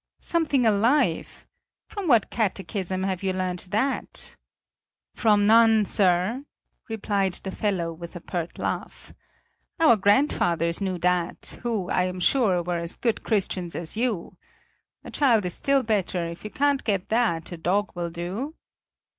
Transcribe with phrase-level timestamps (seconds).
[0.17, 1.45] "Something alive?
[1.85, 4.35] From what catechism have you learned that?"
[5.13, 6.43] "From none, sir!"
[6.89, 9.13] replied the fellow with a pert laugh:
[9.79, 14.37] "our grandfathers knew that, who, I am sure, were as good Christians as you!
[15.03, 18.55] A child is still better; if you can't get that, a dog will do!"